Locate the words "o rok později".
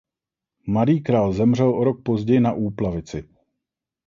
1.69-2.39